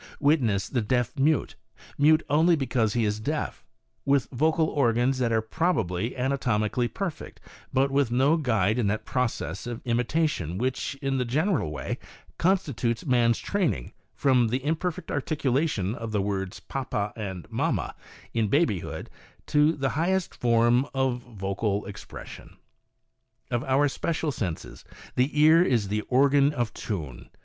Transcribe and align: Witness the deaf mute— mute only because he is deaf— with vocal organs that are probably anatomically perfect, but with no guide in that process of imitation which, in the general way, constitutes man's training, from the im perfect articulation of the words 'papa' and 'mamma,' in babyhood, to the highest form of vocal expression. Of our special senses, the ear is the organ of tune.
Witness 0.19 0.67
the 0.67 0.81
deaf 0.81 1.15
mute— 1.19 1.53
mute 1.99 2.23
only 2.27 2.55
because 2.55 2.93
he 2.95 3.05
is 3.05 3.19
deaf— 3.19 3.63
with 4.03 4.27
vocal 4.31 4.65
organs 4.67 5.19
that 5.19 5.31
are 5.31 5.43
probably 5.43 6.17
anatomically 6.17 6.87
perfect, 6.87 7.39
but 7.71 7.91
with 7.91 8.09
no 8.09 8.35
guide 8.35 8.79
in 8.79 8.87
that 8.87 9.05
process 9.05 9.67
of 9.67 9.79
imitation 9.85 10.57
which, 10.57 10.95
in 11.03 11.19
the 11.19 11.23
general 11.23 11.69
way, 11.69 11.99
constitutes 12.39 13.05
man's 13.05 13.37
training, 13.37 13.93
from 14.15 14.47
the 14.47 14.57
im 14.63 14.75
perfect 14.75 15.11
articulation 15.11 15.93
of 15.93 16.11
the 16.11 16.19
words 16.23 16.59
'papa' 16.59 17.13
and 17.15 17.45
'mamma,' 17.51 17.93
in 18.33 18.47
babyhood, 18.47 19.07
to 19.45 19.73
the 19.73 19.89
highest 19.89 20.33
form 20.33 20.87
of 20.95 21.19
vocal 21.21 21.85
expression. 21.85 22.57
Of 23.51 23.63
our 23.65 23.87
special 23.87 24.31
senses, 24.31 24.83
the 25.15 25.39
ear 25.39 25.61
is 25.61 25.89
the 25.89 26.01
organ 26.09 26.53
of 26.53 26.73
tune. 26.73 27.29